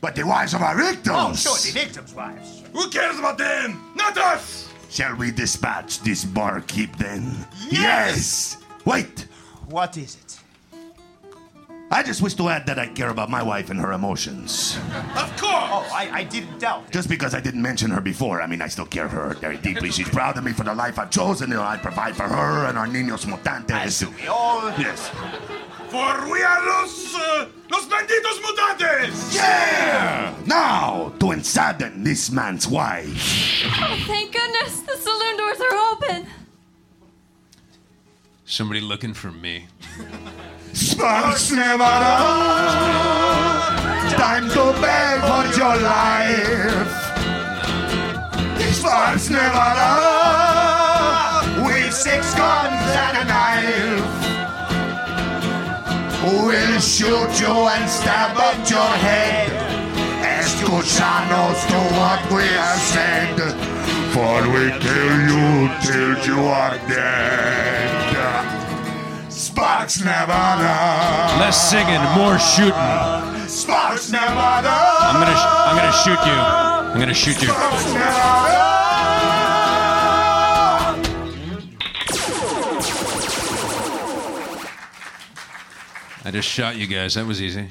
[0.00, 1.06] But the wives of our victims.
[1.08, 2.62] Oh, sure, the victims' wives.
[2.72, 3.80] Who cares about them?
[3.96, 4.68] Not us!
[4.90, 7.46] Shall we dispatch this barkeep then?
[7.70, 8.58] Yes!
[8.84, 9.26] Wait!
[9.68, 10.38] What is it?
[11.88, 14.76] I just wish to add that I care about my wife and her emotions.
[15.14, 15.70] Of course!
[15.70, 16.90] Oh, I, I didn't doubt.
[16.90, 19.56] Just because I didn't mention her before, I mean, I still care for her very
[19.56, 19.92] deeply.
[19.92, 21.52] She's proud of me for the life I've chosen.
[21.52, 24.02] and I provide for her and our niños mutantes.
[24.20, 24.68] We all.
[24.78, 25.08] Yes.
[25.90, 29.34] For we are los, uh, los banditos mutantes!
[29.36, 30.34] Yeah!
[30.44, 33.62] Now, to unsadden this man's wife.
[33.64, 36.26] Oh, thank goodness the saloon doors are open.
[38.48, 39.66] Somebody looking for me.
[40.72, 42.86] Sparks never Nevada!
[44.16, 46.86] Time to beg for your life!
[48.72, 50.46] Sparks never Nevada!
[51.66, 54.06] With six guns and a knife!
[56.22, 59.50] We'll shoot you and stab at your head!
[60.22, 63.36] Escuchanos to what we have said!
[64.14, 68.05] For we kill you till you are dead!
[69.56, 71.40] Sparks Nevada!
[71.40, 73.48] Less singing, more shooting.
[73.48, 74.68] Sparks Nevada!
[74.68, 76.38] I'm gonna, sh- I'm gonna shoot you.
[76.92, 77.48] I'm gonna shoot you.
[77.48, 78.66] Sparks Nevada!
[86.26, 87.14] I just shot you guys.
[87.14, 87.70] That was easy.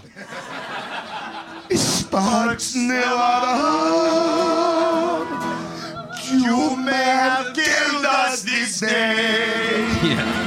[1.69, 3.05] Sparks Nevada!
[6.33, 9.87] You may have killed us this day!
[10.01, 10.44] Yeah.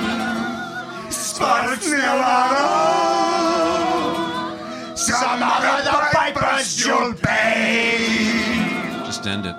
[1.38, 1.86] Sparks!
[4.96, 7.94] Some of the pipers you'll pay!
[9.06, 9.54] Just end it.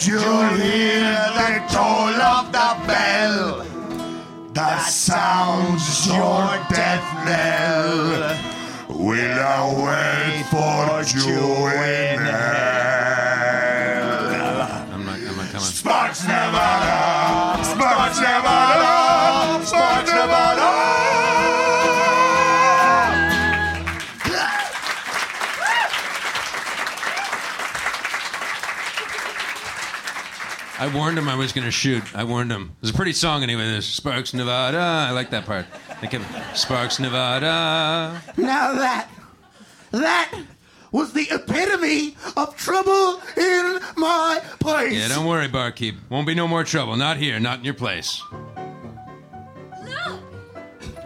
[0.00, 1.00] You'll hear
[1.38, 3.64] the toll of the bell
[4.52, 8.36] that sounds your death knell.
[8.90, 12.60] Will await for you in hell.
[14.92, 15.60] I'm not, I'm not coming.
[15.60, 17.64] Sparks Nevada!
[17.64, 18.79] Sparks Nevada!
[30.90, 32.02] I warned him I was gonna shoot.
[32.16, 32.72] I warned him.
[32.78, 33.62] It was a pretty song anyway.
[33.62, 34.78] This Sparks Nevada.
[34.78, 35.66] I like that part.
[36.00, 36.24] They kept
[36.58, 38.20] Sparks Nevada.
[38.36, 39.08] Now that,
[39.92, 40.36] that
[40.90, 44.94] was the epitome of trouble in my place.
[44.94, 45.94] Yeah, don't worry, barkeep.
[46.08, 46.96] Won't be no more trouble.
[46.96, 47.38] Not here.
[47.38, 48.20] Not in your place.
[49.84, 50.20] Look,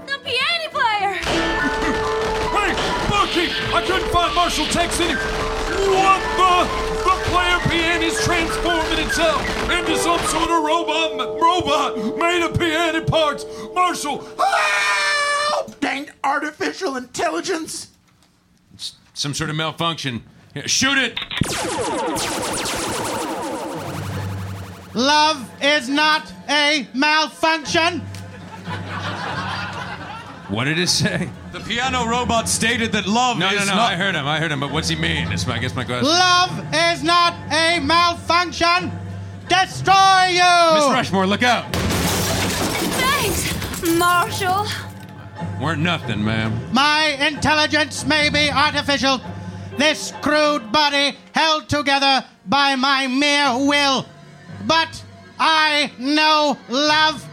[0.07, 1.21] the piano player.
[2.55, 2.73] Hey,
[3.11, 3.51] barkeep!
[3.75, 5.13] I couldn't find Marshal Tex any.
[5.15, 7.14] What the?
[7.35, 13.05] The player piano is transforming itself into some sort of robot robot made of piano
[13.05, 13.45] parts.
[13.75, 15.81] Marshal, Help!
[15.81, 17.89] Dang artificial intelligence.
[19.15, 20.23] Some sort of malfunction.
[20.55, 21.19] Here, shoot it.
[24.95, 28.01] Love is not a malfunction.
[30.49, 31.31] What did it say?
[31.53, 33.75] The piano robot stated that love No, is no, no.
[33.77, 33.93] not.
[33.93, 34.27] I heard him.
[34.27, 34.61] I heard him.
[34.61, 35.29] But what's he mean?
[35.29, 36.07] That's my, I guess my question.
[36.07, 38.91] Love is not a malfunction.
[39.49, 40.75] Destroy you.
[40.75, 41.65] Miss Rushmore, look out.
[42.97, 44.67] Thanks, Marshal.
[45.61, 46.59] Weren't nothing, ma'am.
[46.73, 49.21] My intelligence may be artificial.
[49.79, 54.07] This crude body held together by my mere will.
[54.67, 55.03] But
[55.39, 57.25] I know love.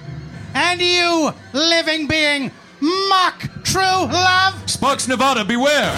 [0.54, 2.52] And you, living being,
[2.82, 4.70] mock true love.
[4.70, 5.94] Sparks Nevada, beware!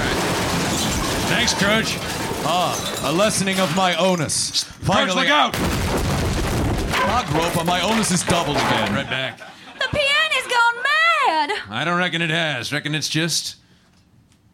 [1.30, 1.98] Thanks, Croach.
[2.46, 4.64] Ah, a lessening of my onus.
[4.64, 5.56] Finally, look out!
[5.56, 8.94] Ah, Gropa, my onus is doubled again.
[8.94, 9.38] Right back.
[9.80, 11.52] The piano's gone mad.
[11.70, 12.72] I don't reckon it has.
[12.72, 13.56] Reckon it's just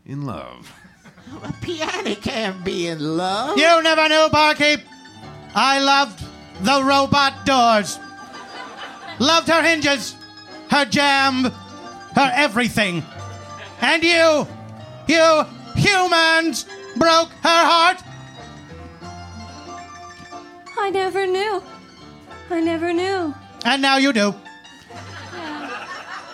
[0.06, 0.72] in love.
[1.44, 3.58] A piano can't be in love.
[3.58, 4.82] You never knew, barkeep.
[5.56, 6.24] I loved
[6.62, 8.00] the robot doors.
[9.20, 10.16] Loved her hinges,
[10.70, 11.52] her jam,
[12.20, 13.04] her everything.
[13.82, 14.46] And you,
[15.08, 15.46] you
[15.76, 16.66] humans,
[16.98, 18.02] broke her heart.
[20.78, 21.64] I never knew.
[22.50, 23.34] I never knew.
[23.66, 24.36] And now you do.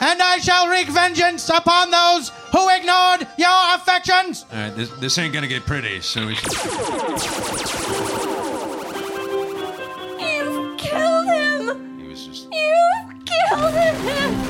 [0.01, 4.45] And I shall wreak vengeance upon those who ignored your affections.
[4.51, 6.51] All right, this, this ain't gonna get pretty, so we should.
[10.19, 11.99] You've killed him!
[11.99, 12.47] He was just.
[12.51, 14.44] You've killed him!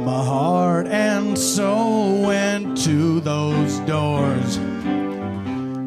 [0.00, 4.56] My heart and soul went to those doors.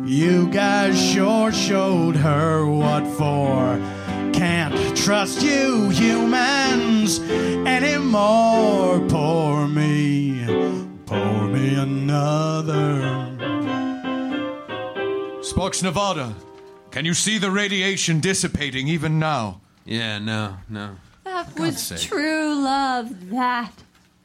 [0.05, 3.80] You guys sure showed her what for.
[4.32, 7.20] Can't trust you humans
[7.68, 8.99] anymore.
[9.09, 10.45] Pour me,
[11.07, 13.01] pour me another.
[15.41, 16.36] Sparks, Nevada.
[16.91, 19.61] Can you see the radiation dissipating even now?
[19.86, 20.97] Yeah, no, no.
[21.24, 21.99] That was sake.
[21.99, 23.32] true love.
[23.32, 23.82] That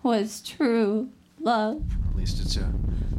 [0.09, 1.06] was true
[1.38, 1.82] love.
[2.09, 2.62] At least it's a.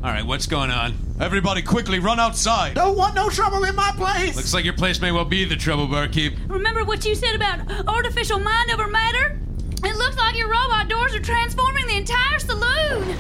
[0.04, 0.96] All right, what's going on?
[1.20, 2.74] Everybody, quickly run outside.
[2.74, 4.36] Don't want no trouble in my place.
[4.36, 6.34] Looks like your place may well be the trouble, barkeep.
[6.48, 9.40] Remember what you said about artificial mind over matter?
[9.84, 13.16] It looks like your robot doors are transforming the entire saloon.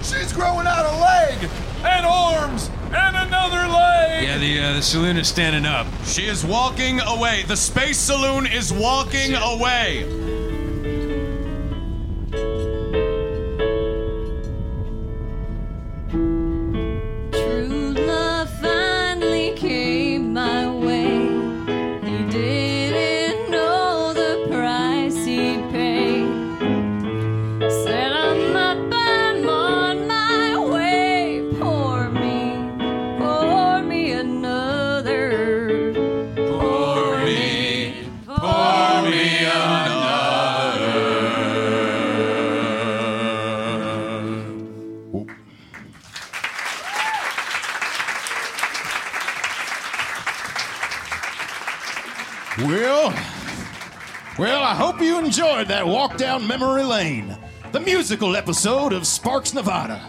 [0.00, 1.50] She's growing out a leg
[1.82, 4.22] and arms and another leg.
[4.22, 5.88] Yeah, the uh, the saloon is standing up.
[6.04, 7.42] She is walking away.
[7.48, 10.04] The space saloon is walking away.
[55.74, 57.36] That walk down memory lane,
[57.72, 60.00] the musical episode of Sparks, Nevada.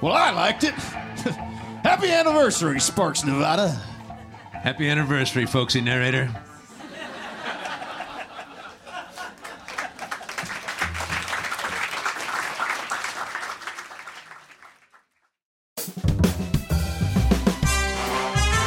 [0.00, 0.74] Well, I liked it.
[1.84, 3.68] Happy anniversary, Sparks, Nevada.
[4.50, 6.28] Happy anniversary, folksy narrator.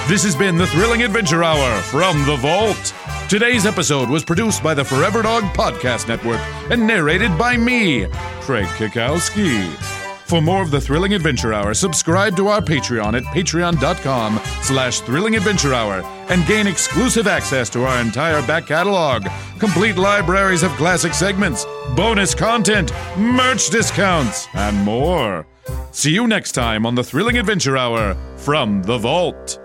[0.07, 2.93] This has been the Thrilling Adventure Hour from The Vault.
[3.27, 8.05] Today's episode was produced by the Forever Dog Podcast Network and narrated by me,
[8.41, 9.73] Craig Cackowski.
[10.27, 15.35] For more of the Thrilling Adventure Hour, subscribe to our Patreon at patreon.com slash thrilling
[15.35, 19.25] adventure hour and gain exclusive access to our entire back catalog,
[19.57, 21.65] complete libraries of classic segments,
[21.95, 25.47] bonus content, merch discounts, and more.
[25.91, 29.59] See you next time on the Thrilling Adventure Hour from The Vault.